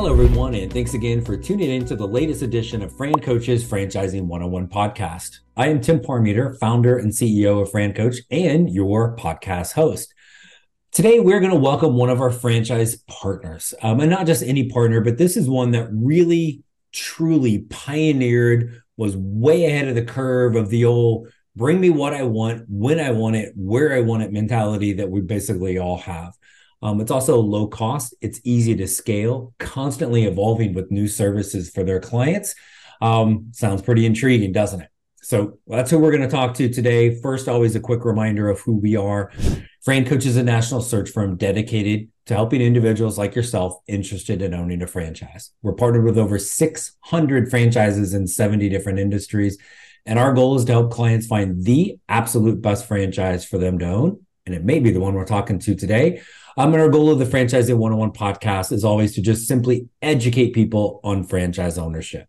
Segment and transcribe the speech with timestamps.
[0.00, 4.22] Hello, everyone, and thanks again for tuning in to the latest edition of FranCoach's Franchising
[4.22, 5.40] 101 podcast.
[5.58, 10.14] I am Tim Parmeter, founder and CEO of FranCoach and your podcast host.
[10.90, 14.70] Today, we're going to welcome one of our franchise partners, um, and not just any
[14.70, 20.56] partner, but this is one that really, truly pioneered, was way ahead of the curve
[20.56, 24.22] of the old bring me what I want, when I want it, where I want
[24.22, 26.38] it mentality that we basically all have.
[26.82, 31.84] Um, it's also low cost, it's easy to scale, constantly evolving with new services for
[31.84, 32.54] their clients.
[33.00, 34.88] Um, sounds pretty intriguing, doesn't it?
[35.22, 37.14] So that's who we're going to talk to today.
[37.20, 39.30] First, always a quick reminder of who we are.
[39.86, 44.82] FranCoach is a national search firm dedicated to helping individuals like yourself interested in owning
[44.82, 45.50] a franchise.
[45.62, 49.58] We're partnered with over 600 franchises in 70 different industries.
[50.06, 53.86] And our goal is to help clients find the absolute best franchise for them to
[53.86, 54.26] own.
[54.46, 56.22] And it may be the one we're talking to today.
[56.56, 60.52] Um, and our goal of the Franchising 101 podcast is always to just simply educate
[60.52, 62.28] people on franchise ownership.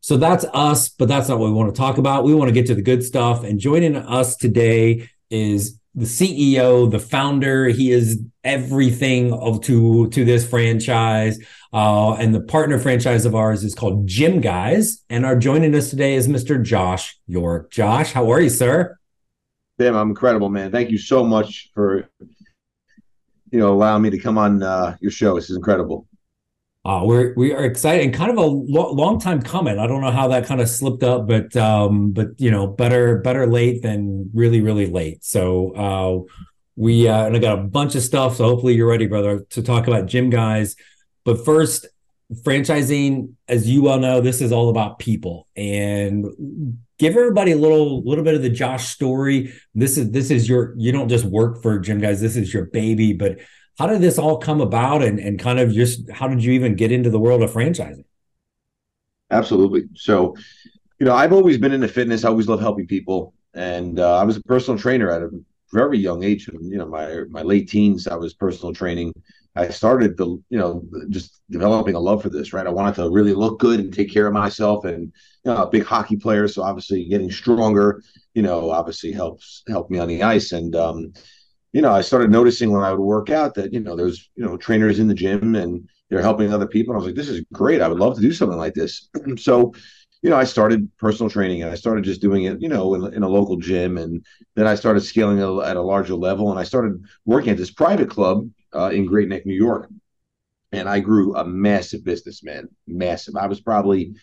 [0.00, 2.24] So that's us, but that's not what we want to talk about.
[2.24, 3.44] We want to get to the good stuff.
[3.44, 7.68] And joining us today is the CEO, the founder.
[7.68, 11.38] He is everything of to to this franchise.
[11.72, 15.02] Uh, and the partner franchise of ours is called GYMGUYZ.
[15.08, 16.62] And our joining us today is Mr.
[16.62, 17.70] Josh York.
[17.70, 18.98] Josh, how are you, sir?
[19.78, 20.70] Tim, I'm incredible, man.
[20.70, 22.08] Thank you so much for
[23.50, 25.34] you know allowing me to come on uh, your show.
[25.34, 26.06] This is incredible.
[26.84, 29.78] Uh, we're we are excited and kind of a lo- long time coming.
[29.78, 33.18] I don't know how that kind of slipped up, but um, but you know, better
[33.18, 35.24] better late than really really late.
[35.24, 36.32] So uh,
[36.74, 38.36] we uh, and I got a bunch of stuff.
[38.36, 40.76] So hopefully you're ready, brother, to talk about GYMGUYZ.
[41.24, 41.86] But first,
[42.32, 46.26] franchising, as you well know, this is all about people and
[47.02, 49.52] give everybody a little little bit of the Josh story.
[49.74, 52.20] This is this is your you don't just work for GYMGUYZ.
[52.20, 53.40] This is your baby, but
[53.76, 56.76] how did this all come about and, and kind of just how did you even
[56.76, 58.04] get into the world of franchising?
[59.32, 59.88] Absolutely.
[59.94, 60.36] So,
[61.00, 62.24] you know, I've always been into fitness.
[62.24, 63.34] I always love helping people.
[63.54, 65.30] And uh, I was a personal trainer at a
[65.72, 66.48] very young age.
[66.48, 69.12] You know, my my late teens, I was personal training.
[69.54, 72.66] I started the, you know, just developing a love for this, right?
[72.66, 75.12] I wanted to really look good and take care of myself and,
[75.44, 76.48] you know, a big hockey player.
[76.48, 78.02] So obviously getting stronger,
[78.32, 80.52] you know, obviously helps, help me on the ice.
[80.52, 81.12] And, um,
[81.74, 84.44] you know, I started noticing when I would work out that, you know, there's, you
[84.44, 86.94] know, trainers in the gym and they're helping other people.
[86.94, 87.82] And I was like, this is great.
[87.82, 89.08] I would love to do something like this.
[89.36, 89.74] so,
[90.22, 93.12] you know, I started personal training and I started just doing it, you know, in,
[93.14, 93.98] in a local gym.
[93.98, 94.24] And
[94.54, 98.08] then I started scaling at a larger level and I started working at this private
[98.08, 99.90] club uh, in Great Neck, New York.
[100.70, 103.36] And I grew a massive business, man, massive.
[103.36, 104.14] I was probably,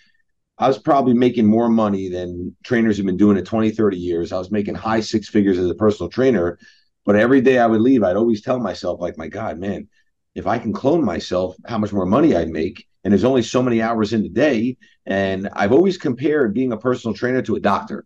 [0.58, 4.32] I was probably making more money than trainers have been doing it 20, 30 years.
[4.32, 6.58] I was making high six figures as a personal trainer
[7.06, 9.88] but every day I would leave, I'd always tell myself, like, my God, man,
[10.36, 12.88] if I can clone myself, how much more money I'd make.
[13.04, 14.78] And there's only so many hours in the day.
[15.06, 18.06] And I've always compared being a personal trainer to a doctor,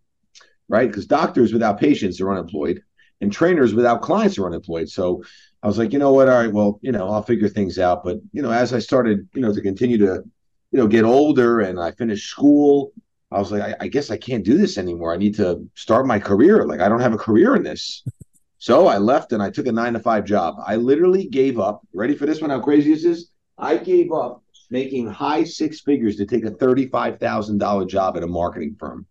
[0.68, 0.88] right?
[0.88, 2.82] Because doctors without patients are unemployed
[3.20, 4.88] and trainers without clients are unemployed.
[4.88, 5.24] So
[5.62, 6.28] I was like, you know what?
[6.28, 8.04] All right, well, you know, I'll figure things out.
[8.04, 10.22] But, you know, as I started, you know, to continue to,
[10.70, 12.92] you know, get older and I finished school,
[13.32, 15.12] I was like, I, I guess I can't do this anymore.
[15.12, 16.66] I need to start my career.
[16.66, 18.04] Like, I don't have a career in this.
[18.58, 20.54] So I left and I took a nine to five job.
[20.64, 21.86] I literally gave up.
[21.92, 22.48] Ready for this one?
[22.48, 23.30] How crazy this is?
[23.58, 28.76] I gave up making high six figures to take a $35,000 job at a marketing
[28.78, 29.06] firm.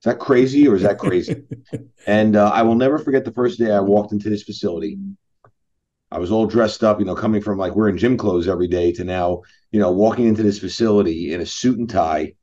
[0.00, 1.44] Is that crazy or is that crazy?
[2.06, 4.98] and uh, I will never forget the first day I walked into this facility.
[6.10, 8.92] I was all dressed up, you know, coming from like wearing gym clothes every day
[8.92, 9.42] to now,
[9.72, 12.34] you know, walking into this facility in a suit and tie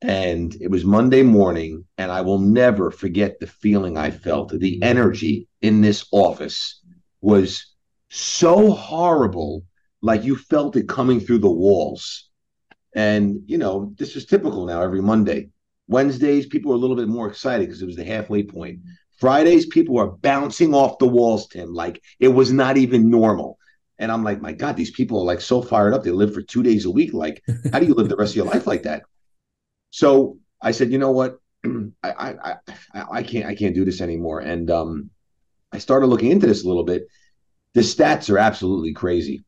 [0.00, 4.52] and it was Monday morning, and I will never forget the feeling I felt.
[4.52, 6.80] The energy in this office
[7.20, 7.74] was
[8.08, 9.64] so horrible,
[10.02, 12.28] like you felt it coming through the walls.
[12.94, 15.50] And, you know, this is typical now every Monday.
[15.88, 18.80] Wednesdays, people are a little bit more excited because it was the halfway point.
[19.18, 23.58] Fridays, people are bouncing off the walls, Tim, like it was not even normal.
[23.98, 26.04] And I'm like, my God, these people are like so fired up.
[26.04, 27.12] They live for two days a week.
[27.12, 27.42] Like,
[27.72, 29.02] how do you live the rest of your life like that?
[29.90, 31.38] So I said, you know what?
[31.64, 32.54] I, I,
[32.94, 34.40] I, I can't, I can't do this anymore.
[34.40, 35.10] And um,
[35.72, 37.08] I started looking into this a little bit.
[37.74, 39.44] The stats are absolutely crazy.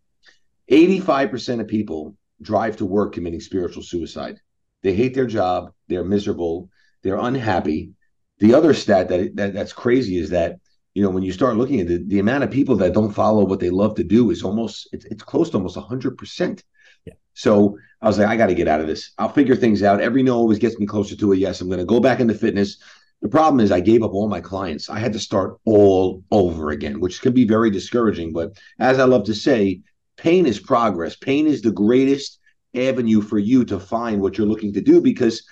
[0.70, 4.40] 85% of people drive to work committing spiritual suicide.
[4.82, 5.72] They hate their job.
[5.88, 6.70] They're miserable.
[7.02, 7.90] They're unhappy.
[8.38, 10.58] The other stat that, that that's crazy is that
[10.94, 13.44] you know when you start looking at it, the amount of people that don't follow
[13.44, 16.62] what they love to do is almost it's, it's close to almost 100%.
[17.04, 17.14] Yeah.
[17.34, 19.12] So I was like, I got to get out of this.
[19.18, 20.00] I'll figure things out.
[20.00, 21.60] Every no always gets me closer to a yes.
[21.60, 22.78] I'm going to go back into fitness.
[23.22, 24.88] The problem is, I gave up all my clients.
[24.88, 28.32] I had to start all over again, which can be very discouraging.
[28.32, 29.82] But as I love to say,
[30.20, 31.16] pain is progress.
[31.16, 32.38] Pain is the greatest
[32.74, 35.42] avenue for you to find what you're looking to do because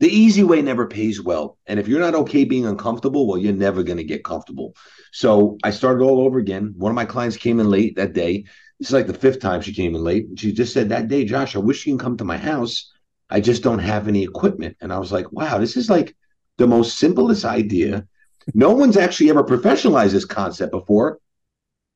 [0.00, 1.58] the easy way never pays well.
[1.66, 4.74] And if you're not okay being uncomfortable, well, you're never going to get comfortable.
[5.12, 6.74] So I started all over again.
[6.76, 8.44] One of my clients came in late that day.
[8.80, 10.26] This is like the fifth time she came in late.
[10.36, 12.90] She just said that day, Josh, I wish you can come to my house.
[13.28, 14.76] I just don't have any equipment.
[14.80, 16.16] And I was like, wow, this is like
[16.58, 18.08] the most simplest idea.
[18.54, 21.20] No one's actually ever professionalized this concept before.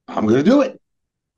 [0.07, 0.79] I'm going to do it.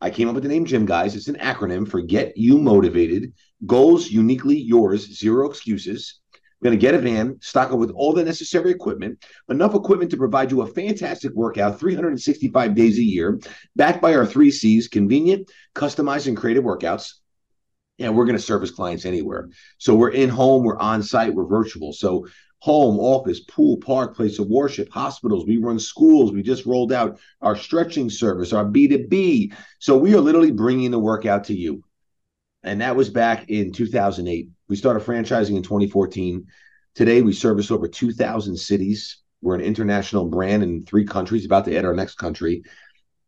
[0.00, 1.16] I came up with the name GYMGUYZ.
[1.16, 3.32] It's an acronym for Get You Motivated,
[3.64, 6.20] Goals Uniquely Yours, Zero Excuses.
[6.60, 10.10] We're going to get a van, stock it with all the necessary equipment, enough equipment
[10.10, 13.40] to provide you a fantastic workout 365 days a year,
[13.75, 17.12] backed by our three C's convenient, customized, and creative workouts.
[17.98, 19.48] And we're going to service clients anywhere.
[19.78, 21.94] So we're in home, we're on site, we're virtual.
[21.94, 22.26] So
[22.61, 25.47] home, office, pool, park, place of worship, hospitals.
[25.47, 26.32] We run schools.
[26.32, 29.55] We just rolled out our stretching service, our B2B.
[29.79, 31.82] So we are literally bringing the workout to you.
[32.62, 34.49] And that was back in 2008.
[34.69, 36.47] We started franchising in 2014.
[36.94, 39.19] Today, we service over 2,000 cities.
[39.43, 42.64] We're an international brand in three countries, about to add our next country.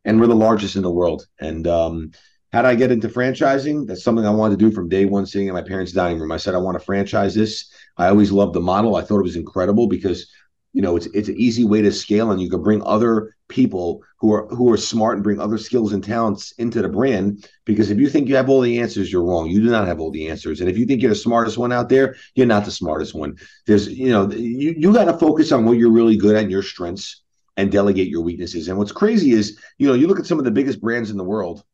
[0.05, 1.27] And we're the largest in the world.
[1.39, 2.13] And um,
[2.53, 3.87] how did I get into franchising?
[3.87, 6.33] That's something I wanted to do from day one, sitting in my parents' dining room.
[6.33, 7.71] I said, I want to franchise this.
[7.97, 8.97] I always loved the model.
[8.97, 10.31] I thought it was incredible because
[10.73, 14.03] you know it's it's an easy way to scale and you can bring other people
[14.19, 17.91] who are who are smart and bring other skills and talents into the brand because
[17.91, 20.11] if you think you have all the answers you're wrong you do not have all
[20.11, 22.71] the answers and if you think you're the smartest one out there you're not the
[22.71, 23.35] smartest one
[23.67, 26.51] there's you know you, you got to focus on what you're really good at and
[26.51, 27.23] your strengths
[27.57, 30.45] and delegate your weaknesses and what's crazy is you know you look at some of
[30.45, 31.65] the biggest brands in the world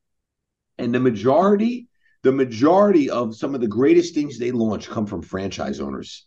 [0.78, 1.88] and the majority
[2.22, 6.26] the majority of some of the greatest things they launch come from franchise owners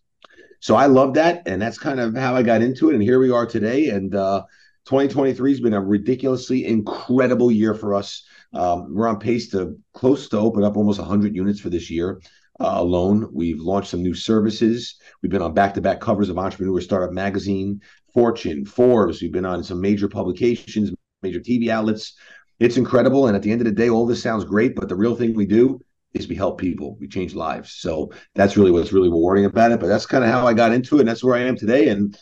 [0.59, 2.95] so I love that, and that's kind of how I got into it.
[2.95, 3.89] And here we are today.
[3.89, 4.43] And uh,
[4.85, 8.23] 2023 has been a ridiculously incredible year for us.
[8.53, 12.21] Um, we're on pace to close to open up almost 100 units for this year
[12.59, 13.29] uh, alone.
[13.31, 14.95] We've launched some new services.
[15.21, 17.81] We've been on back-to-back covers of Entrepreneur Startup Magazine,
[18.13, 19.21] Fortune, Forbes.
[19.21, 20.91] We've been on some major publications,
[21.21, 22.15] major TV outlets.
[22.59, 23.27] It's incredible.
[23.27, 25.35] And at the end of the day, all this sounds great, but the real thing
[25.35, 25.79] we do
[26.13, 27.73] is we help people, we change lives.
[27.73, 29.79] So that's really what's really rewarding about it.
[29.79, 31.89] But that's kind of how I got into it, and that's where I am today,
[31.89, 32.17] and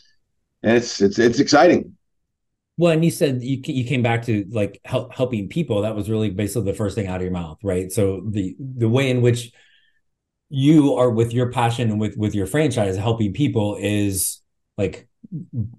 [0.62, 1.96] and it's it's it's exciting.
[2.78, 5.82] Well, and you said you you came back to like help, helping people.
[5.82, 7.90] That was really basically the first thing out of your mouth, right?
[7.90, 9.52] So the the way in which
[10.48, 14.40] you are with your passion and with with your franchise helping people is
[14.76, 15.05] like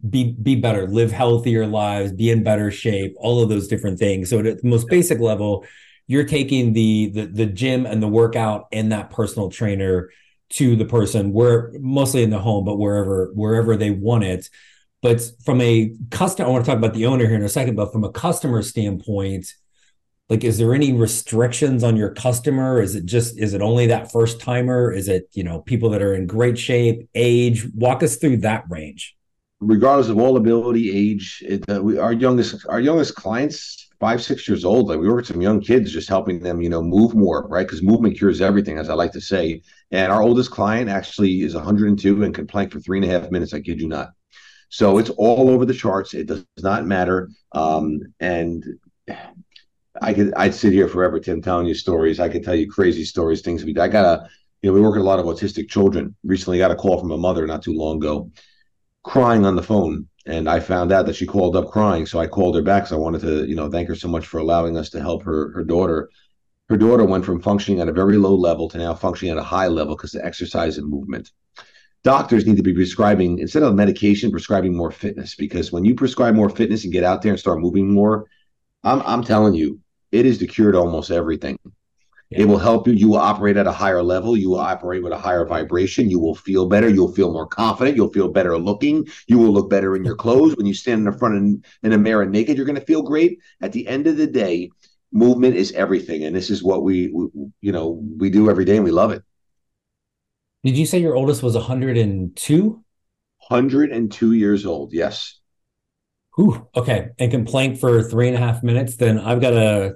[0.10, 4.30] be be better, live healthier lives, be in better shape, all of those different things.
[4.30, 5.66] So at the most basic level,
[6.08, 10.10] you're taking the the the gym and the workout and that personal trainer
[10.50, 14.50] to the person where mostly in the home but wherever wherever they want it.
[15.02, 17.76] But from a customer i want to talk about the owner here in a second
[17.76, 19.54] but from a customer standpoint
[20.30, 22.82] like is there any restrictions on your customer?
[22.82, 24.92] Is it just is it only that first timer?
[24.92, 27.66] Is it you know people that are in great shape age?
[27.74, 29.17] Walk us through that range
[29.60, 34.48] regardless of all ability age it, uh, we, our youngest our youngest clients five, six
[34.48, 34.88] years old.
[34.88, 37.66] Like we work with some young kids, just helping them, you know, move more, right?
[37.66, 39.62] Because movement cures everything, as I like to say.
[39.92, 43.32] And our oldest client actually is 102 and can plank for three and a half
[43.32, 43.54] minutes.
[43.54, 44.12] I kid you not.
[44.70, 46.14] So it's all over the charts.
[46.14, 47.30] It does not matter.
[47.54, 48.64] Um, and
[50.02, 52.20] I could I'd sit here forever, Tim, telling you stories.
[52.20, 54.30] I could tell you crazy stories, things we I got a
[54.62, 56.16] you know, we work with a lot of autistic children.
[56.24, 58.32] Recently got a call from a mother not too long ago,
[59.08, 62.06] crying on the phone and I found out that she called up crying.
[62.06, 64.28] So I called her back because I wanted to, you know, thank her so much
[64.28, 66.10] for allowing us to help her her daughter.
[66.70, 69.44] Her daughter went from functioning at a very low level to now functioning at a
[69.44, 71.32] high level because of exercise and movement.
[72.04, 76.36] Doctors need to be prescribing instead of medication, prescribing more fitness because when you prescribe
[76.36, 78.26] more fitness and get out there and start moving more,
[78.84, 79.80] I'm I'm telling you,
[80.12, 81.58] it is the cure to almost everything.
[82.30, 82.42] Yeah.
[82.42, 82.94] It will help you.
[82.94, 84.36] You will operate at a higher level.
[84.36, 86.10] You will operate with a higher vibration.
[86.10, 86.90] You will feel better.
[86.90, 87.96] You'll feel more confident.
[87.96, 89.08] You'll feel better looking.
[89.28, 90.58] You will look better in your clothes.
[90.58, 93.02] When you stand in the front in, in a mirror naked, you're going to feel
[93.02, 93.40] great.
[93.62, 94.70] At the end of the day,
[95.14, 96.26] movement is everything.
[96.26, 97.28] And this is what we, we
[97.62, 99.24] you know, we do every day and we love it.
[100.66, 102.84] Did you say your oldest was 102?
[103.48, 104.92] 102 years old.
[104.92, 105.40] Yes.
[106.40, 107.10] Ooh, okay.
[107.20, 108.98] And can plank for three and a half minutes.
[108.98, 109.96] Then I've got to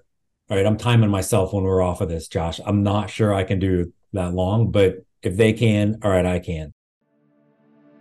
[0.52, 2.60] all right, I'm timing myself when we're off of this, Josh.
[2.66, 6.40] I'm not sure I can do that long, but if they can, all right, I
[6.40, 6.74] can.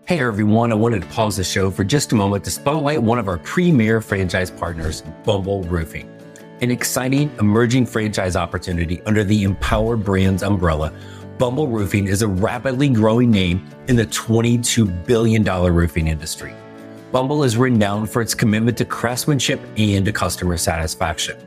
[0.05, 3.21] Hey everyone, I wanted to pause the show for just a moment to spotlight one
[3.21, 6.11] of our premier franchise partners, Bumble Roofing.
[6.61, 10.93] An exciting emerging franchise opportunity under the Empower Brands umbrella,
[11.39, 16.53] Bumble Roofing is a rapidly growing name in the $22 billion roofing industry.
[17.13, 21.39] Bumble is renowned for its commitment to craftsmanship and to customer satisfaction.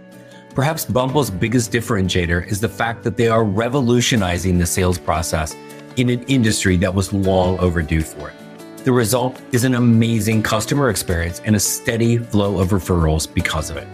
[0.55, 5.55] Perhaps Bumble's biggest differentiator is the fact that they are revolutionizing the sales process
[5.95, 8.35] in an industry that was long overdue for it.
[8.83, 13.77] The result is an amazing customer experience and a steady flow of referrals because of
[13.77, 13.87] it.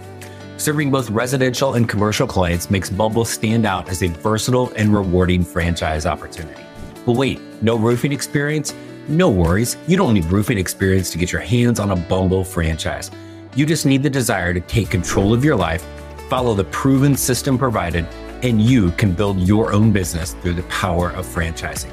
[0.57, 5.45] Serving both residential and commercial clients makes Bumble stand out as a versatile and rewarding
[5.45, 6.61] franchise opportunity.
[7.05, 8.73] But wait, no roofing experience?
[9.07, 9.77] No worries.
[9.87, 13.11] You don't need roofing experience to get your hands on a Bumble franchise.
[13.55, 15.85] You just need the desire to take control of your life,
[16.29, 18.05] follow the proven system provided,
[18.43, 21.91] and you can build your own business through the power of franchising.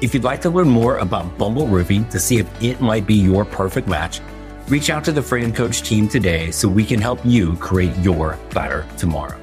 [0.00, 3.14] If you'd like to learn more about Bumble Roofing to see if it might be
[3.14, 4.20] your perfect match,
[4.68, 8.86] reach out to the FranCoach team today so we can help you create your better
[8.96, 9.38] tomorrow.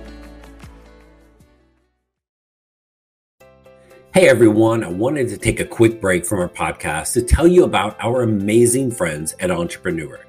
[4.13, 7.63] Hey everyone, I wanted to take a quick break from our podcast to tell you
[7.63, 10.25] about our amazing friends at Entrepreneur.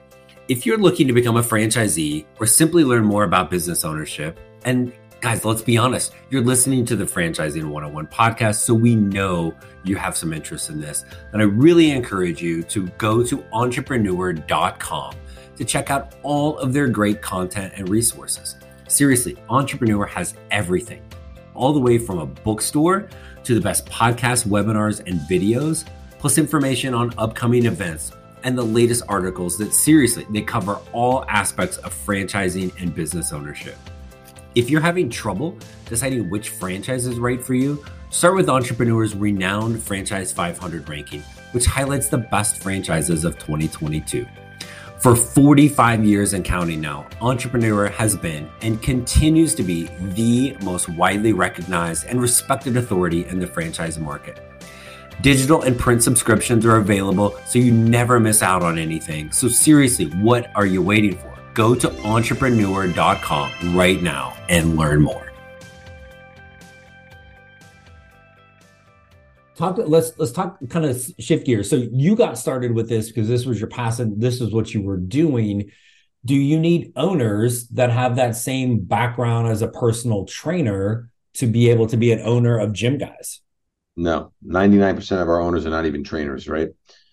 [0.50, 4.92] If you're looking to become a franchisee or simply learn more about business ownership, and
[5.20, 9.54] guys, let's be honest, you're listening to the Franchising 101 podcast, so we know
[9.84, 11.04] you have some interest in this.
[11.32, 15.14] And I really encourage you to go to entrepreneur.com
[15.56, 18.56] to check out all of their great content and resources.
[18.88, 21.08] Seriously, Entrepreneur has everything,
[21.54, 23.08] all the way from a bookstore
[23.44, 25.84] to the best podcasts, webinars, and videos,
[26.18, 28.10] plus information on upcoming events
[28.44, 33.76] and the latest articles that seriously they cover all aspects of franchising and business ownership.
[34.54, 35.56] If you're having trouble
[35.86, 41.66] deciding which franchise is right for you, start with Entrepreneur's renowned Franchise 500 ranking, which
[41.66, 44.26] highlights the best franchises of 2022.
[44.98, 50.90] For 45 years and counting now, Entrepreneur has been and continues to be the most
[50.90, 54.49] widely recognized and respected authority in the franchise market.
[55.20, 59.30] Digital and print subscriptions are available so you never miss out on anything.
[59.32, 61.36] So, seriously, what are you waiting for?
[61.52, 65.30] Go to entrepreneur.com right now and learn more.
[69.56, 69.78] Talk.
[69.78, 70.58] Let's let's talk.
[70.70, 71.68] Kind of shift gears.
[71.68, 74.18] So you got started with this because this was your passion.
[74.18, 75.70] This is what you were doing.
[76.24, 81.68] Do you need owners that have that same background as a personal trainer to be
[81.68, 83.40] able to be an owner of GYMGUYZ?
[83.96, 86.68] No, ninety nine percent of our owners are not even trainers, right?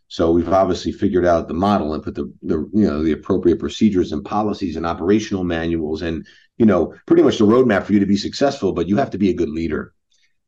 [0.10, 3.60] So we've obviously figured out the model and put the the you know the appropriate
[3.60, 6.26] procedures and policies and operational manuals and
[6.58, 8.72] you know pretty much the roadmap for you to be successful.
[8.72, 9.94] But you have to be a good leader.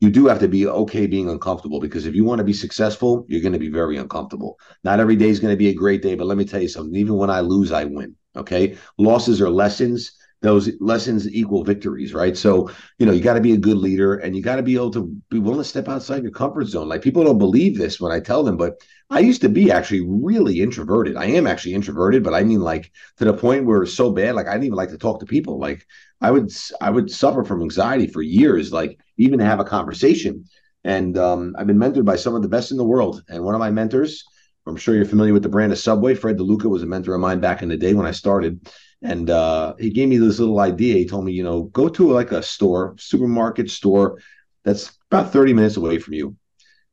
[0.00, 3.26] You do have to be okay being uncomfortable because if you want to be successful,
[3.28, 4.58] you're going to be very uncomfortable.
[4.82, 6.68] Not every day is going to be a great day, but let me tell you
[6.68, 6.96] something.
[6.96, 8.16] Even when I lose, I win.
[8.34, 12.36] Okay, losses are lessons those lessons equal victories, right?
[12.36, 14.74] So, you know, you got to be a good leader and you got to be
[14.74, 16.88] able to be willing to step outside your comfort zone.
[16.88, 18.80] Like people don't believe this when I tell them, but
[19.10, 21.16] I used to be actually really introverted.
[21.16, 24.34] I am actually introverted, but I mean like to the point where it's so bad,
[24.34, 25.58] like I didn't even like to talk to people.
[25.58, 25.86] Like
[26.22, 30.44] I would I would suffer from anxiety for years, like even to have a conversation.
[30.84, 33.22] And um, I've been mentored by some of the best in the world.
[33.28, 34.24] And one of my mentors,
[34.66, 36.14] I'm sure you're familiar with the brand of Subway.
[36.14, 38.70] Fred DeLuca was a mentor of mine back in the day when I started
[39.02, 40.94] and uh, he gave me this little idea.
[40.94, 44.20] He told me, you know, go to like a store, supermarket store
[44.64, 46.36] that's about 30 minutes away from you.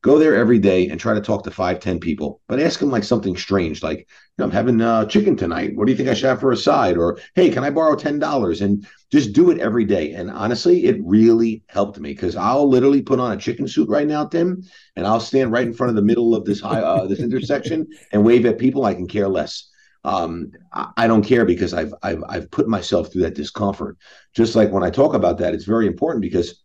[0.00, 2.90] Go there every day and try to talk to five, 10 people, but ask them
[2.90, 4.06] like something strange, like, you
[4.38, 5.74] know, I'm having uh, chicken tonight.
[5.74, 6.96] What do you think I should have for a side?
[6.96, 8.60] Or, hey, can I borrow $10?
[8.60, 10.12] And just do it every day.
[10.12, 14.06] And honestly, it really helped me because I'll literally put on a chicken suit right
[14.06, 14.62] now, Tim,
[14.94, 17.88] and I'll stand right in front of the middle of this high, uh, this intersection
[18.12, 18.84] and wave at people.
[18.84, 19.68] I can care less
[20.08, 23.98] um, I, don't care because I've, I've I've put myself through that discomfort.
[24.34, 26.62] Just like when I talk about that, it's very important because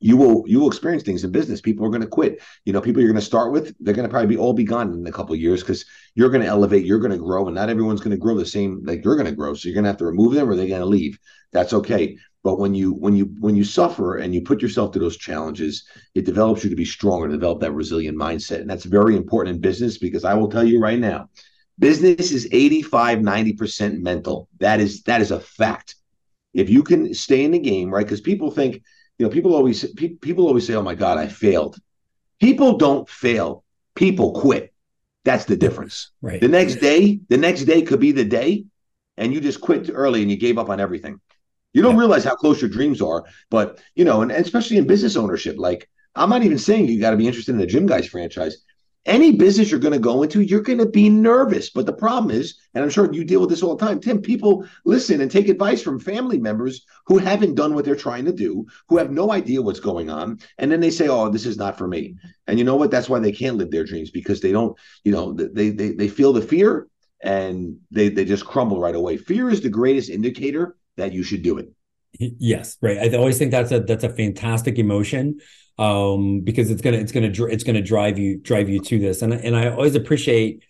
[0.00, 1.60] you will you will experience things in business.
[1.60, 2.42] People are going to quit.
[2.64, 4.64] You know, people you're going to start with, they're going to probably be all be
[4.64, 5.84] gone in a couple of years because
[6.16, 8.44] you're going to elevate, you're going to grow, and not everyone's going to grow the
[8.44, 9.54] same like you're going to grow.
[9.54, 11.20] So you're going to have to remove them or they're going to leave.
[11.52, 12.18] That's okay.
[12.42, 15.84] But when you when you when you suffer and you put yourself to those challenges,
[16.16, 19.60] it develops you to be stronger, develop that resilient mindset, and that's very important in
[19.60, 21.28] business because I will tell you right now,
[21.78, 24.48] Business is 85, 90% mental.
[24.58, 25.96] That is that is a fact.
[26.54, 28.04] If you can stay in the game, right?
[28.04, 28.82] Because people think,
[29.18, 31.78] you know, people always pe- people always say, "Oh my God, I failed."
[32.40, 33.64] People don't fail.
[33.94, 34.72] People quit.
[35.24, 36.10] That's the difference.
[36.20, 36.40] Right.
[36.40, 38.64] The next day, the next day could be the day,
[39.16, 41.20] and you just quit early and you gave up on everything.
[41.72, 42.00] You don't yeah.
[42.00, 45.56] realize how close your dreams are, but you know, and, and especially in business ownership,
[45.58, 48.58] like I'm not even saying you got to be interested in the GYMGUYZ franchise
[49.04, 51.70] any business you're going to go into, you're going to be nervous.
[51.70, 54.22] But the problem is, and I'm sure you deal with this all the time, Tim,
[54.22, 58.32] people listen and take advice from family members who haven't done what they're trying to
[58.32, 60.38] do, who have no idea what's going on.
[60.58, 62.14] And then they say, oh, this is not for me.
[62.46, 62.90] And you know what?
[62.90, 66.08] That's why they can't live their dreams because they don't, you know, they, they, they
[66.08, 66.86] feel the fear
[67.22, 69.16] and they, they just crumble right away.
[69.16, 71.72] Fear is the greatest indicator that you should do it.
[72.18, 72.98] Yes, right.
[72.98, 75.40] I always think that's a that's a fantastic emotion
[75.78, 79.32] um, because it's gonna it's gonna it's gonna drive you drive you to this, and
[79.32, 80.64] and I always appreciate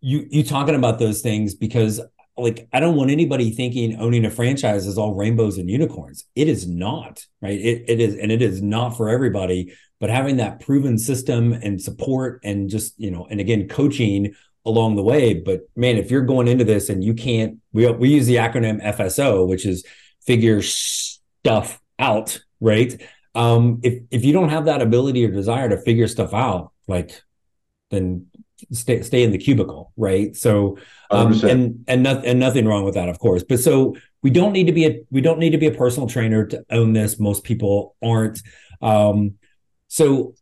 [0.00, 2.00] you you talking about those things because
[2.36, 6.24] like I don't want anybody thinking owning a franchise is all rainbows and unicorns.
[6.34, 7.58] It is not, right?
[7.58, 9.74] It it is, and it is not for everybody.
[10.00, 14.96] But having that proven system and support, and just you know, and again, coaching along
[14.96, 15.34] the way.
[15.34, 18.82] But man, if you're going into this and you can't, we we use the acronym
[18.82, 19.84] FSO, which is
[20.26, 23.00] figure stuff out, right?
[23.34, 27.22] Um, if if you don't have that ability or desire to figure stuff out, like
[27.90, 28.26] then
[28.72, 30.36] stay stay in the cubicle, right?
[30.36, 30.78] So
[31.10, 33.42] um, and and nothing and nothing wrong with that, of course.
[33.42, 36.08] But so we don't need to be a we don't need to be a personal
[36.08, 37.18] trainer to own this.
[37.18, 38.42] Most people aren't.
[38.80, 39.34] Um,
[39.88, 40.34] so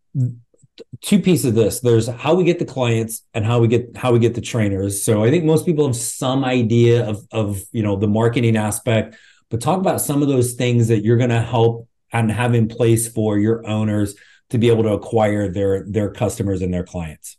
[1.03, 4.13] two pieces of this there's how we get the clients and how we get how
[4.13, 7.83] we get the trainers so i think most people have some idea of of you
[7.83, 9.15] know the marketing aspect
[9.51, 12.69] but talk about some of those things that you're going to help and have in
[12.69, 14.15] place for your owners
[14.51, 17.37] to be able to acquire their their customers and their clients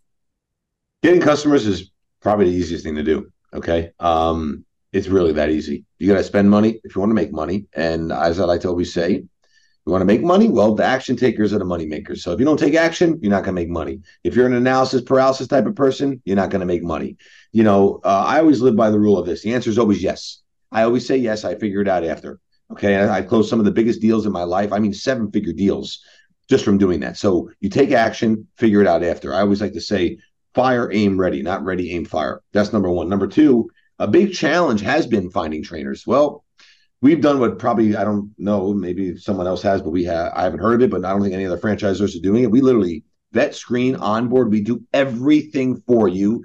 [1.03, 5.85] getting customers is probably the easiest thing to do okay um it's really that easy
[5.99, 8.61] you got to spend money if you want to make money and as i like
[8.61, 9.23] to always say
[9.85, 10.47] you want to make money?
[10.47, 12.23] Well, the action takers are the money makers.
[12.23, 14.01] So if you don't take action, you're not going to make money.
[14.23, 17.17] If you're an analysis paralysis type of person, you're not going to make money.
[17.51, 19.41] You know, uh, I always live by the rule of this.
[19.41, 20.41] The answer is always yes.
[20.71, 21.45] I always say yes.
[21.45, 22.39] I figure it out after.
[22.71, 22.95] Okay.
[22.95, 24.71] I, I closed some of the biggest deals in my life.
[24.71, 26.03] I mean, seven figure deals
[26.49, 27.17] just from doing that.
[27.17, 29.33] So you take action, figure it out after.
[29.33, 30.17] I always like to say,
[30.53, 32.41] fire, aim, ready, not ready, aim, fire.
[32.51, 33.07] That's number one.
[33.07, 36.05] Number two, a big challenge has been finding trainers.
[36.05, 36.43] Well,
[37.01, 40.43] we've done what probably I don't know, maybe someone else has, but we have I
[40.43, 42.51] haven't heard of it, but I don't think any other franchisors are doing it.
[42.51, 44.51] We literally vet, screen, onboard.
[44.51, 46.43] We do everything for you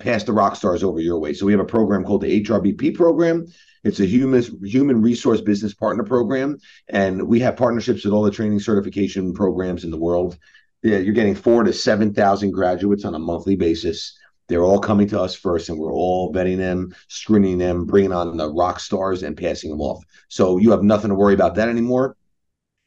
[0.00, 1.34] pass the rock stars over your way.
[1.34, 3.46] So we have a program called the HRBP program.
[3.82, 8.30] It's a human human resource business partner program, and we have partnerships with all the
[8.30, 10.38] training certification programs in the world.
[10.82, 14.18] Yeah, you're getting four to seven thousand graduates on a monthly basis.
[14.48, 18.36] They're all coming to us first, and we're all vetting them, screening them, bringing on
[18.36, 20.02] the rock stars, and passing them off.
[20.28, 22.16] So you have nothing to worry about that anymore.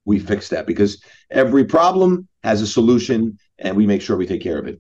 [0.05, 4.41] We fix that because every problem has a solution, and we make sure we take
[4.41, 4.79] care of it.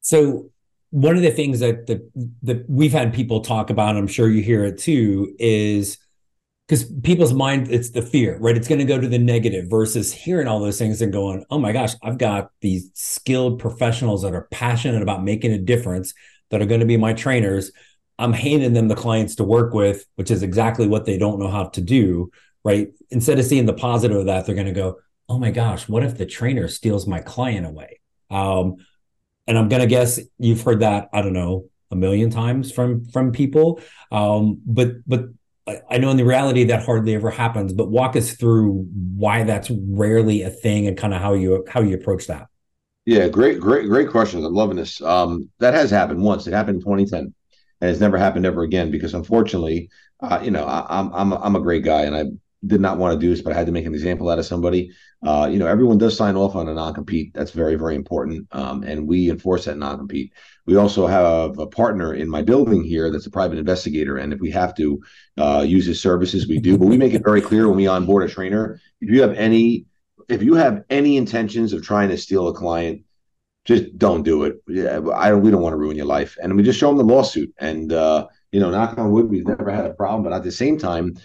[0.00, 0.50] So
[0.90, 2.10] one of the things that that,
[2.42, 5.98] that we've had people talk about, I'm sure you hear it too, is
[6.68, 8.56] because people's mind it's the fear right?
[8.56, 11.58] It's going to go to the negative versus hearing all those things and going oh
[11.58, 16.12] my gosh i've got these skilled professionals that are passionate about making a difference
[16.50, 17.72] that are going to be my trainers.
[18.18, 21.48] I'm handing them the clients to work with which is exactly what they don't know
[21.48, 22.30] how to do
[22.64, 22.88] right?
[23.10, 24.98] Instead of seeing the positive of that they're going to go
[25.28, 28.00] oh my gosh what if the trainer steals my client away?
[28.30, 28.76] Um,
[29.48, 33.32] and i'm to guess you've heard that i don't know a million times from from
[33.32, 33.80] people
[34.12, 35.24] um, but but
[35.90, 39.70] I know in the reality that hardly ever happens, but walk us through why that's
[39.70, 42.46] rarely a thing and kind of how you how you approach that.
[43.04, 44.44] Yeah, great, great, great questions.
[44.44, 45.00] I'm loving this.
[45.00, 46.46] Um, that has happened once.
[46.46, 47.34] It happened in 2010,
[47.80, 51.42] and it's never happened ever again because unfortunately, uh, you know, I, am I'm, I'm
[51.42, 52.24] I'm a great guy, and I
[52.66, 54.46] did not want to do this, but I had to make an example out of
[54.46, 54.90] somebody.
[55.22, 57.34] Uh, you know, everyone does sign off on a non-compete.
[57.34, 60.32] That's very, very important, um, and we enforce that non-compete.
[60.64, 64.38] We also have a partner in my building here that's a private investigator, and if
[64.38, 65.02] we have to
[65.36, 66.78] uh, use his services, we do.
[66.78, 69.86] But we make it very clear when we onboard a trainer: if you have any,
[70.28, 73.02] if you have any intentions of trying to steal a client,
[73.64, 74.62] just don't do it.
[75.12, 75.34] I.
[75.34, 77.52] We don't want to ruin your life, and we just show them the lawsuit.
[77.58, 80.22] And uh, you know, knock on wood, we've never had a problem.
[80.22, 81.16] But at the same time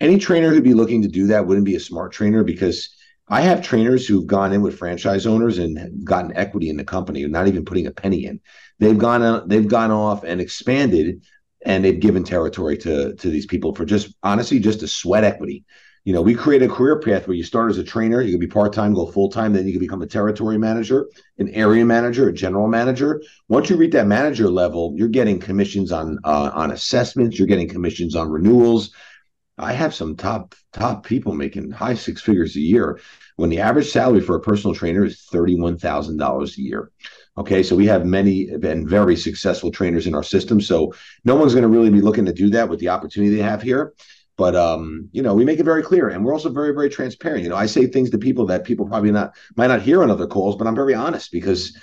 [0.00, 2.90] any trainer who'd be looking to do that wouldn't be a smart trainer because
[3.30, 7.26] I have trainers who've gone in with franchise owners and gotten equity in the company,
[7.26, 8.40] not even putting a penny in.
[8.78, 11.22] They've gone out, they've gone off and expanded,
[11.64, 15.64] and they've given territory to to these people for just honestly just a sweat equity.
[16.04, 18.40] You know, we create a career path where you start as a trainer, you can
[18.40, 21.84] be part time, go full time, then you can become a territory manager, an area
[21.84, 23.20] manager, a general manager.
[23.48, 27.68] Once you reach that manager level, you're getting commissions on uh, on assessments, you're getting
[27.68, 28.90] commissions on renewals,
[29.58, 33.00] I have some top top people making high six figures a year
[33.36, 36.90] when the average salary for a personal trainer is $31,000 a year.
[37.36, 40.60] Okay, so we have many and very successful trainers in our system.
[40.60, 40.92] So
[41.24, 43.62] no one's going to really be looking to do that with the opportunity they have
[43.62, 43.94] here.
[44.36, 47.42] But um, you know, we make it very clear, and we're also very, very transparent.
[47.42, 50.10] You know, I say things to people that people probably not might not hear on
[50.10, 51.76] other calls, but I'm very honest because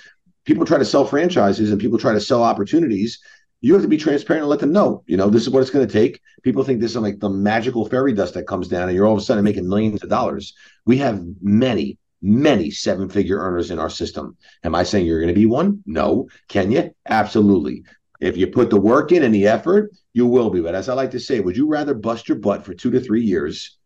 [0.46, 3.20] people try to sell franchises and people try to sell opportunities
[3.60, 5.70] you have to be transparent and let them know, you know, this is what it's
[5.70, 6.20] going to take.
[6.42, 9.14] People think this is like the magical fairy dust that comes down and you're all
[9.14, 10.54] of a sudden making millions of dollars.
[10.84, 14.36] We have many, many seven figure earners in our system.
[14.62, 15.82] Am I saying you're going to be one?
[15.86, 16.28] No.
[16.48, 16.94] Can you?
[17.08, 17.84] Absolutely.
[18.20, 20.60] If you put the work in and the effort, you will be.
[20.60, 23.00] But as I like to say, would you rather bust your butt for two to
[23.00, 23.76] three years,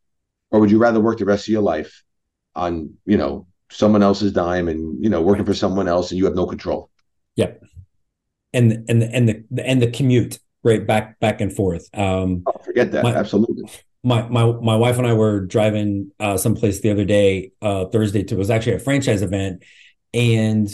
[0.51, 2.05] or would you rather work the rest of your life
[2.55, 6.25] on, you know, someone else's dime and you know working for someone else and you
[6.25, 6.91] have no control?
[7.37, 7.65] Yep.
[8.53, 11.89] And and and the and the commute right back back and forth.
[11.97, 13.05] Um, oh, forget that.
[13.05, 13.71] My, Absolutely.
[14.03, 18.25] My my my wife and I were driving uh, someplace the other day, uh, Thursday.
[18.25, 19.63] To, it was actually a franchise event,
[20.13, 20.69] and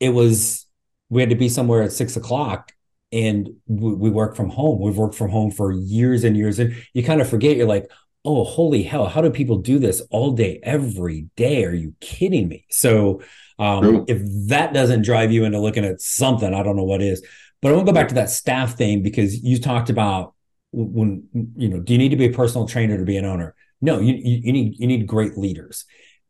[0.00, 0.66] it was
[1.08, 2.72] we had to be somewhere at six o'clock
[3.12, 6.74] and we, we, work from home we've worked from home for years and years and
[6.92, 7.90] you kind of forget you're like
[8.24, 12.48] oh holy hell how do people do this all day every day are you kidding
[12.48, 13.22] me so
[13.58, 17.24] um, if that doesn't drive you into looking at something i don't know what is.
[17.62, 20.34] But i want to go back to that staff thing because you talked about
[20.72, 21.24] when
[21.56, 23.54] you know do you need to be a personal trainer to be an owner?
[23.80, 25.84] No you, you, need you need great leaders.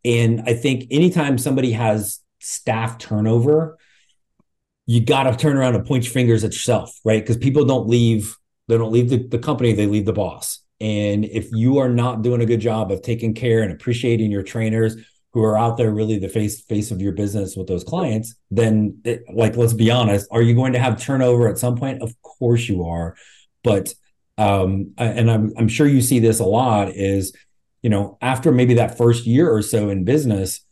[0.05, 3.79] And i think anytime somebody has staff turnover
[4.87, 7.23] you got to turn around and point your fingers at yourself, right?
[7.23, 8.37] Because people don't leave,
[8.69, 10.61] they don't leave the, the company, they leave the boss.
[10.81, 14.43] And if you are not doing a good job of taking care and appreciating your
[14.43, 14.97] trainers
[15.37, 18.99] who are out there really the face face of your business with those clients, then
[19.05, 22.01] it, like let's be honest, are you going to have turnover at some point?
[22.01, 23.17] Of course you are.
[23.63, 23.93] But
[24.39, 27.37] um, and I'm I'm sure you see this a lot is,
[27.83, 30.65] you know, after maybe that first year or so in business,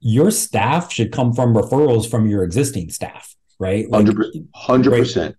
[0.00, 3.84] your staff should come from referrals from your existing staff, right?
[4.54, 5.36] Hundred percent.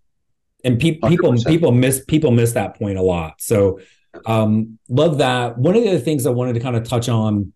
[0.64, 3.42] And pe- people people miss people miss that point a lot.
[3.42, 3.80] So
[4.28, 5.58] um, love that.
[5.58, 7.52] One of the things I wanted to kind of touch on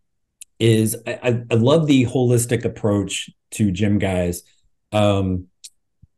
[0.59, 4.41] is I, I love the holistic approach to GYMGUYZ.
[4.91, 5.47] Um,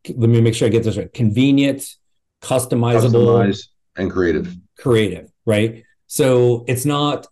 [0.07, 1.11] let me make sure I get this right.
[1.11, 1.95] Convenient,
[2.41, 4.55] customizable, Customized and creative.
[4.77, 5.83] Creative, right?
[6.07, 7.27] So it's not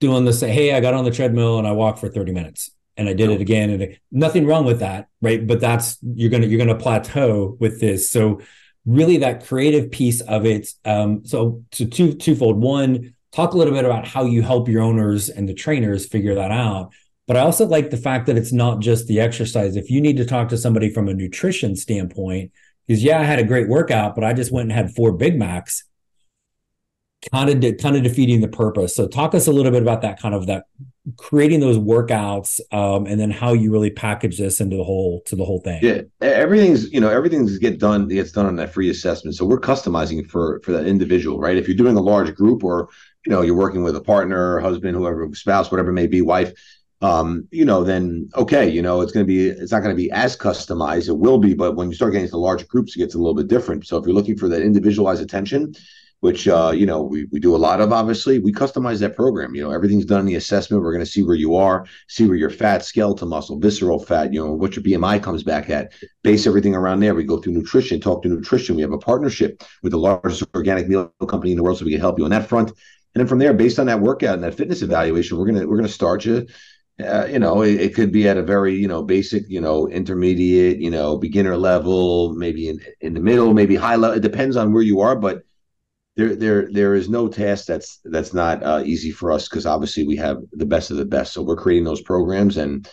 [0.00, 0.52] doing the same.
[0.52, 3.30] Hey, I got on the treadmill and I walked for 30 minutes and I did
[3.30, 5.46] it again and nothing wrong with that, right?
[5.46, 8.10] But that's you're gonna you're gonna plateau with this.
[8.10, 8.40] So
[8.84, 10.68] really that creative piece of it.
[10.84, 12.58] Um, so so two twofold.
[12.58, 16.34] One, talk a little bit about how you help your owners and the trainers figure
[16.34, 16.92] that out.
[17.26, 19.76] But I also like the fact that it's not just the exercise.
[19.76, 22.50] If you need to talk to somebody from a nutrition standpoint,
[22.86, 25.38] because yeah, I had a great workout, but I just went and had four Big
[25.38, 25.84] Macs
[27.30, 28.96] kind of de- kind of defeating the purpose.
[28.96, 30.64] So talk us a little bit about that kind of that
[31.16, 35.36] creating those workouts um, and then how you really package this into the whole to
[35.36, 35.80] the whole thing.
[35.82, 39.36] Yeah, everything's you know everything's get done gets done on that free assessment.
[39.36, 41.56] So we're customizing for for that individual, right?
[41.56, 42.88] If you're doing a large group or
[43.26, 46.52] you know you're working with a partner, husband, whoever, spouse, whatever it may be, wife.
[47.02, 50.00] Um, you know, then okay, you know, it's going to be, it's not going to
[50.00, 51.08] be as customized.
[51.08, 53.34] It will be, but when you start getting into larger groups, it gets a little
[53.34, 53.86] bit different.
[53.86, 55.74] So if you're looking for that individualized attention,
[56.20, 59.54] which uh, you know we, we do a lot of obviously we customize that program
[59.54, 62.26] you know everything's done in the assessment we're going to see where you are see
[62.26, 65.92] where your fat skeletal muscle visceral fat you know what your bmi comes back at
[66.22, 69.62] base everything around there we go through nutrition talk to nutrition we have a partnership
[69.82, 72.30] with the largest organic meal company in the world so we can help you on
[72.30, 72.72] that front
[73.14, 75.80] and then from there based on that workout and that fitness evaluation we're to we're
[75.80, 76.46] to start you
[77.00, 79.88] uh, you know, it, it, could be at a very, you know, basic, you know,
[79.88, 84.16] intermediate, you know, beginner level, maybe in, in the middle, maybe high level.
[84.16, 85.42] It depends on where you are, but
[86.16, 90.06] there there there is no task that's that's not uh, easy for us because obviously
[90.06, 91.32] we have the best of the best.
[91.32, 92.88] So we're creating those programs and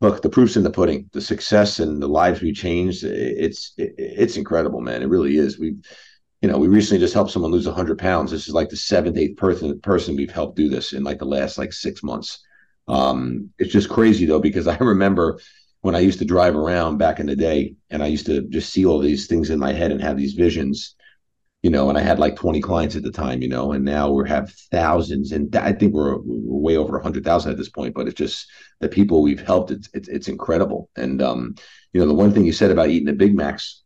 [0.00, 1.08] look, the proof's in the pudding.
[1.12, 5.02] The success and the lives we changed, it's it's incredible, man.
[5.02, 5.58] It really is.
[5.58, 5.76] We,
[6.46, 8.30] you know, we recently just helped someone lose hundred pounds.
[8.30, 11.24] This is like the seventh, eighth person person we've helped do this in like the
[11.24, 12.38] last like six months.
[12.86, 15.40] Um, it's just crazy though because I remember
[15.80, 18.72] when I used to drive around back in the day and I used to just
[18.72, 20.94] see all these things in my head and have these visions
[21.62, 24.08] you know, and I had like 20 clients at the time, you know, and now
[24.08, 27.92] we have thousands, and I think we're, we're way over 100,000 at this point.
[27.92, 28.46] But it's just
[28.78, 30.90] the people we've helped; it's, it's it's incredible.
[30.96, 31.56] And um,
[31.92, 33.82] you know, the one thing you said about eating the Big Macs,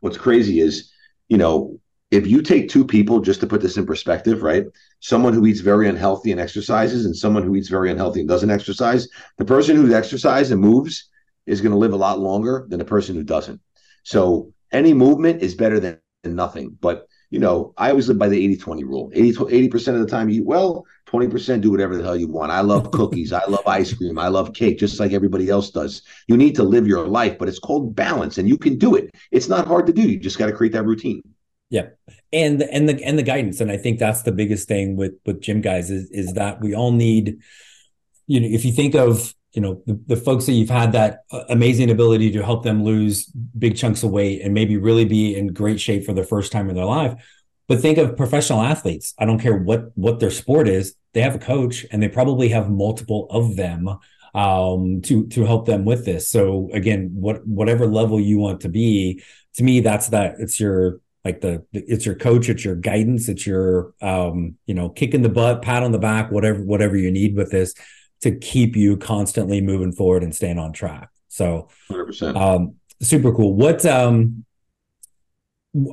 [0.00, 0.92] what's crazy is,
[1.28, 1.80] you know,
[2.10, 4.64] if you take two people, just to put this in perspective, right?
[5.00, 8.50] Someone who eats very unhealthy and exercises, and someone who eats very unhealthy and doesn't
[8.50, 11.08] exercise, the person who exercises and moves
[11.46, 13.60] is going to live a lot longer than the person who doesn't.
[14.04, 16.76] So any movement is better than nothing.
[16.80, 20.08] But you know, I always live by the 80 20 rule 80 percent of the
[20.08, 22.52] time you eat well, 20% do whatever the hell you want.
[22.52, 26.02] I love cookies, I love ice cream, I love cake, just like everybody else does.
[26.28, 29.12] You need to live your life, but it's called balance and you can do it.
[29.32, 30.02] It's not hard to do.
[30.02, 31.22] You just got to create that routine.
[31.70, 31.88] Yeah.
[32.32, 33.60] And and the and the guidance.
[33.60, 36.92] And I think that's the biggest thing with with GYMGUYZ is is that we all
[36.92, 37.38] need,
[38.26, 41.20] you know, if you think of you know the, the, folks that you've had that
[41.32, 43.24] uh, amazing ability to help them lose
[43.58, 46.68] big chunks of weight and maybe really be in great shape for the first time
[46.68, 47.14] in their life
[47.66, 51.34] but think of professional athletes i don't care what what their sport is they have
[51.34, 53.88] a coach and they probably have multiple of them
[54.34, 58.68] um, to to help them with this so again what whatever level you want to
[58.68, 59.22] be
[59.54, 63.44] to me that's that it's your like the it's your coach it's your guidance it's
[63.44, 67.10] your um you know kick in the butt pat on the back whatever whatever you
[67.10, 67.74] need with this
[68.20, 72.36] to keep you constantly moving forward and staying on track so 100%.
[72.36, 74.44] um super cool what um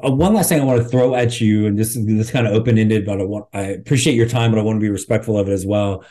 [0.03, 2.47] uh, one last thing I want to throw at you, and this is this kind
[2.47, 4.89] of open ended, but I want I appreciate your time, but I want to be
[4.89, 6.05] respectful of it as well.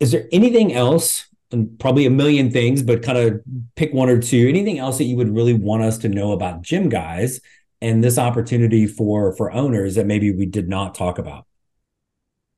[0.00, 3.40] Is there anything else, and probably a million things, but kind of
[3.76, 6.62] pick one or two, anything else that you would really want us to know about
[6.62, 7.40] GYMGUYZ
[7.80, 11.46] and this opportunity for for owners that maybe we did not talk about?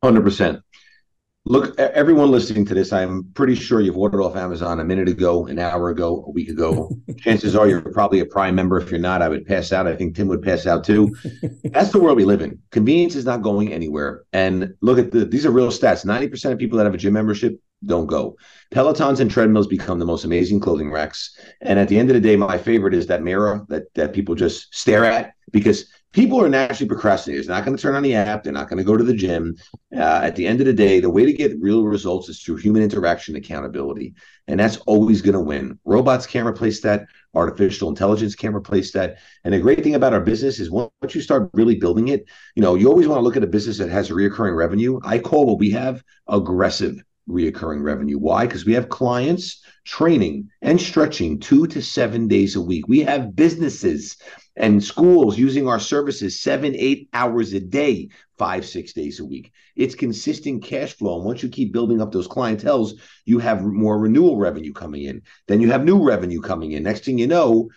[0.02, 0.61] Hundred percent.
[1.46, 5.46] Look, everyone listening to this, I'm pretty sure you've ordered off Amazon a minute ago,
[5.46, 6.90] an hour ago, a week ago.
[7.18, 8.78] Chances are you're probably a Prime member.
[8.78, 9.87] If you're not, I would pass out.
[9.87, 11.14] I think Tim would pass out too.
[11.64, 12.62] That's the world we live in.
[12.70, 14.24] Convenience is not going anywhere.
[14.33, 16.07] And look at the these are real stats.
[16.07, 18.37] 90% of people that have a gym membership don't go.
[18.73, 21.38] Pelotons and treadmills become the most amazing clothing racks.
[21.61, 24.35] And at the end of the day, my favorite is that mirror that that people
[24.35, 27.47] just stare at because people are naturally procrastinators.
[27.47, 28.42] They're not going to turn on the app.
[28.42, 29.57] They're not going to go to the gym.
[29.94, 32.57] Uh, at the end of the day, the way to get real results is through
[32.57, 34.14] human interaction accountability.
[34.47, 35.79] And that's always going to win.
[35.85, 37.07] Robots can't replace that.
[37.35, 39.18] Artificial intelligence can't replace that.
[39.42, 42.62] And the great thing about our business is once you start really building it, you
[42.62, 45.01] know, you always want to look at a business that has a reoccurring revenue.
[45.05, 48.19] I call what we have aggressive reoccurring revenue.
[48.19, 48.47] Why?
[48.47, 52.89] Because we have clients training and stretching two to seven days a week.
[52.89, 54.17] We have businesses
[54.57, 58.09] and schools using our services seven, eight hours a day,
[58.39, 59.53] five, six days a week.
[59.75, 61.17] It's consistent cash flow.
[61.17, 62.93] And once you keep building up those clientels,
[63.25, 65.23] you have more renewal revenue coming in.
[65.49, 66.83] Then you have new revenue coming in.
[66.83, 67.69] Next thing you know,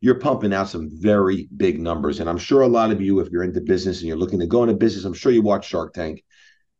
[0.00, 2.20] you're pumping out some very big numbers.
[2.20, 4.46] And I'm sure a lot of you, if you're into business and you're looking to
[4.46, 6.24] go into business, I'm sure you watch Shark Tank.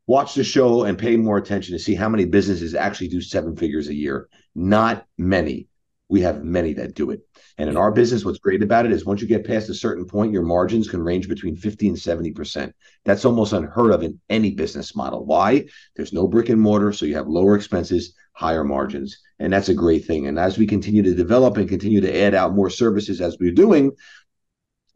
[0.06, 3.56] Watch the show and pay more attention to see how many businesses actually do seven
[3.56, 4.28] figures a year.
[4.54, 5.68] Not many.
[6.08, 7.20] We have many that do it.
[7.56, 10.04] And in our business, what's great about it is once you get past a certain
[10.04, 12.72] point, your margins can range between 50 and 70%.
[13.04, 15.24] That's almost unheard of in any business model.
[15.24, 15.66] Why?
[15.96, 19.18] There's no brick and mortar, so you have lower expenses, higher margins.
[19.38, 20.26] And that's a great thing.
[20.26, 23.52] And as we continue to develop and continue to add out more services as we're
[23.52, 23.92] doing,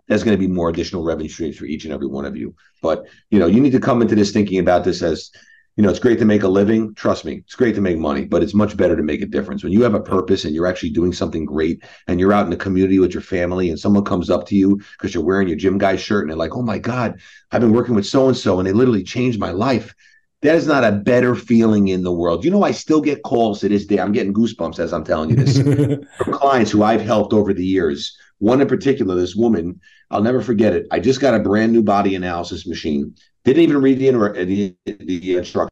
[0.09, 2.55] there's going to be more additional revenue streams for each and every one of you.
[2.83, 5.31] But you know, you need to come into this thinking about this as
[5.77, 6.95] you know, it's great to make a living.
[6.95, 9.63] Trust me, it's great to make money, but it's much better to make a difference.
[9.63, 12.51] When you have a purpose and you're actually doing something great and you're out in
[12.51, 15.59] the community with your family and someone comes up to you because you're wearing your
[15.59, 17.21] gym guy shirt and they're like, oh my God,
[17.53, 19.95] I've been working with so and so and they literally changed my life.
[20.41, 22.45] That is not a better feeling in the world.
[22.45, 23.99] You know, I still get calls to this day.
[23.99, 25.59] I'm getting goosebumps as I'm telling you this
[26.19, 28.17] from clients who I've helped over the years.
[28.39, 30.87] One in particular, this woman, I'll never forget it.
[30.91, 33.15] I just got a brand new body analysis machine.
[33.45, 35.71] Didn't even read the, the, the instructions.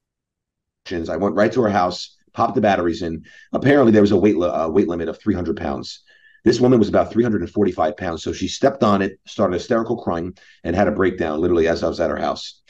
[1.08, 3.24] I went right to her house, popped the batteries in.
[3.52, 6.02] Apparently, there was a weight weight limit of 300 pounds.
[6.44, 10.76] This woman was about 345 pounds, so she stepped on it, started hysterical crying, and
[10.76, 12.62] had a breakdown literally as I was at her house.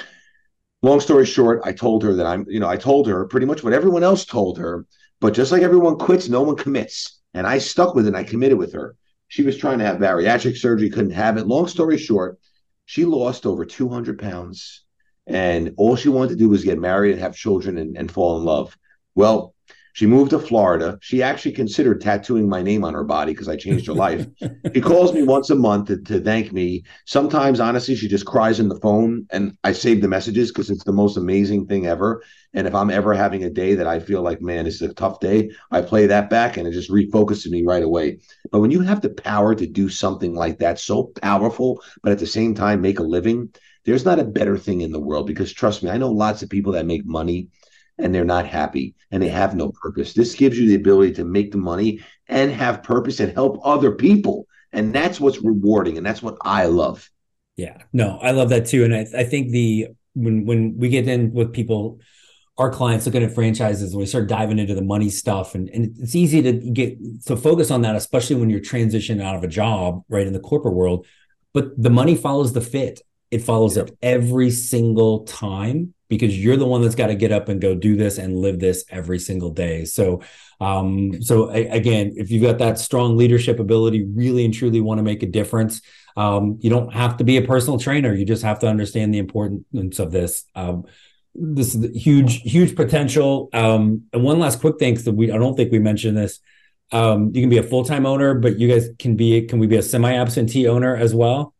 [0.83, 3.65] Long story short, I told her that I'm, you know, I told her pretty much
[3.65, 4.87] what everyone else told her,
[5.21, 7.21] but just like everyone quits, no one commits.
[7.33, 8.09] And I stuck with it.
[8.09, 8.95] and I committed with her.
[9.35, 11.49] She was trying to have bariatric surgery, couldn't have it.
[11.49, 12.39] Long story short,
[12.85, 14.85] she lost over 200 pounds
[15.27, 18.39] and all she wanted to do was get married and have children and, and fall
[18.39, 18.79] in love.
[19.17, 19.54] Well,
[19.95, 20.99] she moved to Florida.
[21.01, 24.27] She actually considered tattooing my name on her body because I changed her life.
[24.75, 26.83] He calls me once a month to, to, thank me.
[27.05, 30.83] Sometimes, honestly, she just cries in the phone, and I save the messages because it's
[30.83, 32.25] the most amazing thing ever.
[32.55, 34.95] And if I'm ever having a day that I feel like, man, this is a
[34.95, 38.19] tough day, I play that back and it just refocuses me right away.
[38.51, 42.19] But when you have the power to do something like that, so powerful, but at
[42.19, 43.51] the same time make a living,
[43.85, 46.49] there's not a better thing in the world because trust me, I know lots of
[46.51, 47.49] people that make money
[47.99, 50.13] and they're not happy and they have no purpose.
[50.13, 53.93] This gives you the ability to make the money and have purpose and help other
[53.93, 54.47] people.
[54.73, 55.97] And that's what's rewarding.
[55.97, 57.09] And that's what I love.
[57.57, 58.85] Yeah, no, I love that too.
[58.85, 62.01] And I, I think the, when, when we get in with people,
[62.57, 65.97] our clients looking at franchises and we start diving into the money stuff and, and
[65.99, 69.49] it's easy to get to focus on that especially when you're transitioning out of a
[69.49, 71.05] job right in the corporate world
[71.53, 76.67] but the money follows the fit it follows up every single time because you're the
[76.67, 79.51] one that's got to get up and go do this and live this every single
[79.51, 79.85] day.
[79.85, 80.23] So,
[80.61, 84.99] um, so a, again, if you've got that strong leadership ability, really and truly want
[84.99, 85.81] to make a difference,
[86.17, 88.15] um, you don't have to be a personal trainer.
[88.15, 90.45] You just have to understand the importance of this.
[90.55, 90.85] Um,
[91.35, 93.49] this is huge, huge potential.
[93.53, 96.41] Um, and one last quick thing, because we I don't think we mentioned this.
[96.93, 99.67] Um, you can be a full time owner, but you guys can be can we
[99.67, 101.55] be a semi absentee owner as well?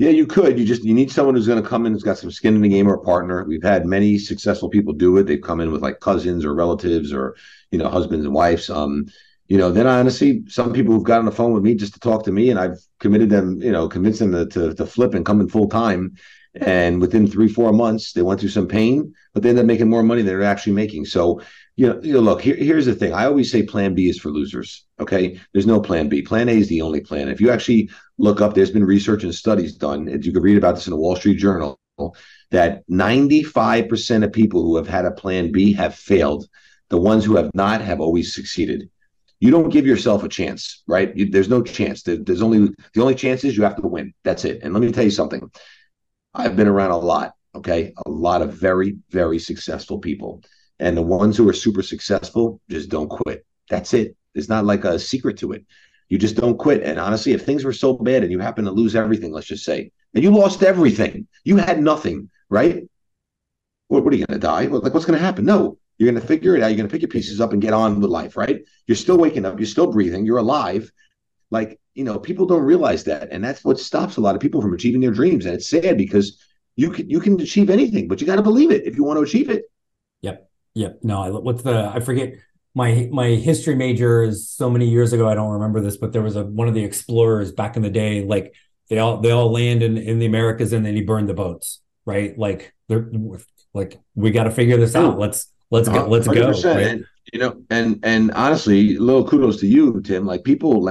[0.00, 0.58] Yeah, you could.
[0.58, 2.62] You just you need someone who's going to come in who's got some skin in
[2.62, 3.44] the game or a partner.
[3.44, 5.24] We've had many successful people do it.
[5.24, 7.36] They've come in with like cousins or relatives or
[7.70, 8.70] you know husbands and wives.
[8.70, 9.08] Um,
[9.48, 12.00] you know, then honestly, some people who've got on the phone with me just to
[12.00, 15.12] talk to me, and I've committed them, you know, convinced them to, to, to flip
[15.12, 16.14] and come in full time.
[16.54, 19.90] And within three, four months, they went through some pain, but they end up making
[19.90, 21.04] more money than they're actually making.
[21.04, 21.42] So,
[21.80, 23.14] you know, you know look, here, here's the thing.
[23.14, 24.84] I always say plan B is for losers.
[25.00, 25.40] Okay.
[25.54, 26.20] There's no plan B.
[26.20, 27.28] Plan A is the only plan.
[27.28, 27.88] If you actually
[28.18, 30.90] look up, there's been research and studies done, and you can read about this in
[30.90, 31.80] the Wall Street Journal,
[32.50, 36.46] that 95% of people who have had a plan B have failed.
[36.90, 38.90] The ones who have not have always succeeded
[39.42, 41.16] you don't give yourself a chance, right?
[41.16, 42.02] You, there's no chance.
[42.02, 44.12] There, there's only the only chance is you have to win.
[44.22, 44.60] That's it.
[44.62, 45.50] And let me tell you something.
[46.34, 50.42] I've been around a lot, okay, a lot of very, very successful people,
[50.80, 53.44] and the ones who are super successful just don't quit.
[53.68, 54.16] That's it.
[54.34, 55.64] It's not like a secret to it.
[56.08, 56.82] You just don't quit.
[56.82, 59.64] And honestly, if things were so bad and you happen to lose everything, let's just
[59.64, 62.82] say, and you lost everything, you had nothing, right?
[63.88, 64.64] What, what are you going to die?
[64.64, 65.44] Like, what's going to happen?
[65.44, 66.68] No, you're going to figure it out.
[66.68, 68.64] You're going to pick your pieces up and get on with life, right?
[68.86, 69.58] You're still waking up.
[69.58, 70.24] You're still breathing.
[70.26, 70.90] You're alive.
[71.50, 73.28] Like, you know, people don't realize that.
[73.30, 75.46] And that's what stops a lot of people from achieving their dreams.
[75.46, 76.42] And it's sad because
[76.76, 79.18] you can, you can achieve anything, but you got to believe it if you want
[79.18, 79.64] to achieve it.
[80.74, 81.00] Yep.
[81.02, 82.34] No, what's the, I forget
[82.74, 85.28] my, my history major is so many years ago.
[85.28, 87.90] I don't remember this, but there was a, one of the explorers back in the
[87.90, 88.54] day, like
[88.88, 91.80] they all, they all land in, in the Americas and then he burned the boats,
[92.06, 92.38] right?
[92.38, 93.10] Like they're
[93.74, 95.18] like, we got to figure this out.
[95.18, 96.06] Let's, Let's go.
[96.06, 96.62] Let's 100%.
[96.62, 96.74] go.
[96.74, 96.86] Right?
[96.86, 100.26] And, you know, and and honestly, little kudos to you, Tim.
[100.26, 100.82] Like people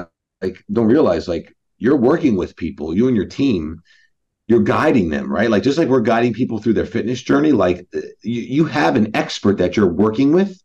[0.42, 3.82] like don't realize like you're working with people, you and your team,
[4.50, 5.52] you're guiding them, right?
[5.52, 8.96] Like just like we're guiding people through their fitness journey, like uh, you, you have
[8.96, 10.60] an expert that you're working with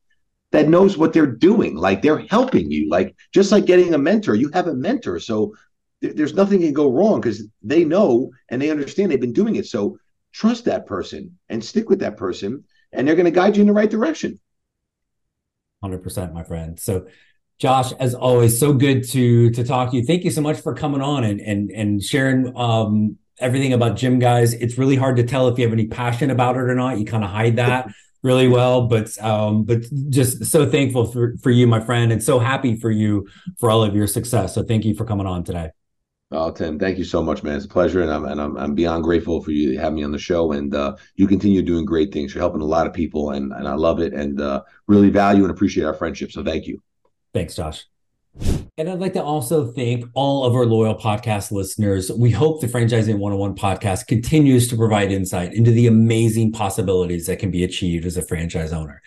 [0.53, 1.77] that knows what they're doing.
[1.77, 2.89] Like they're helping you.
[2.89, 5.21] Like just like getting a mentor, you have a mentor.
[5.21, 5.55] So
[6.01, 9.57] th- there's nothing can go wrong because they know and they understand they've been doing
[9.57, 9.67] it.
[9.67, 9.99] So
[10.33, 13.67] trust that person and stick with that person and they're going to guide you in
[13.67, 14.41] the right direction.
[15.85, 16.81] 100%, my friend.
[16.81, 17.07] So,
[17.59, 20.05] Josh, as always, so good to to talk to you.
[20.05, 24.57] Thank you so much for coming on and and and sharing um, everything about GYMGUYZ.
[24.61, 26.99] It's really hard to tell if you have any passion about it or not.
[26.99, 27.89] You kind of hide that
[28.23, 32.39] really well, but um, but just so thankful for for you, my friend, and so
[32.39, 34.55] happy for you for all of your success.
[34.55, 35.71] So, thank you for coming on today.
[36.31, 37.57] Oh, Tim, thank you so much, man.
[37.57, 40.03] It's a pleasure, and I'm and I'm, I'm beyond grateful for you to have me
[40.03, 40.53] on the show.
[40.53, 42.35] And uh, you continue doing great things.
[42.35, 45.43] You're helping a lot of people, and and I love it, and uh, really value
[45.45, 46.33] and appreciate our friendship.
[46.33, 46.83] So thank you.
[47.33, 47.87] Thanks, Josh.
[48.77, 52.11] And I'd like to also thank all of our loyal podcast listeners.
[52.11, 57.39] We hope the Franchising 101 podcast continues to provide insight into the amazing possibilities that
[57.39, 59.01] can be achieved as a franchise owner.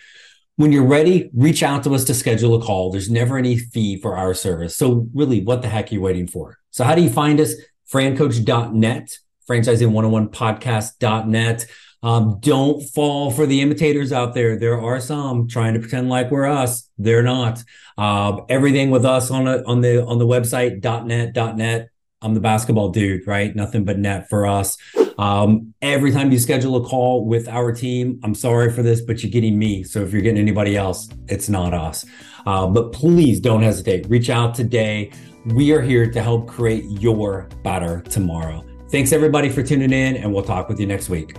[0.56, 2.90] When you're ready, reach out to us to schedule a call.
[2.90, 4.74] There's never any fee for our service.
[4.74, 6.58] So, really, what the heck are you waiting for?
[6.70, 7.54] So, how do you find us?
[7.92, 11.66] Francoach.net, franchising101podcast.net.
[12.02, 14.56] Um, don't fall for the imitators out there.
[14.56, 16.88] There are some trying to pretend like we're us.
[16.98, 17.62] They're not.
[17.96, 21.90] Uh, everything with us on a, on the on the website .net .net.
[22.20, 23.54] I'm the basketball dude, right?
[23.54, 24.76] Nothing but net for us.
[25.18, 29.22] Um, every time you schedule a call with our team, I'm sorry for this, but
[29.22, 29.82] you're getting me.
[29.84, 32.04] So if you're getting anybody else, it's not us.
[32.46, 34.08] Uh, but please don't hesitate.
[34.08, 35.10] Reach out today.
[35.46, 38.64] We are here to help create your better tomorrow.
[38.90, 41.36] Thanks everybody for tuning in, and we'll talk with you next week.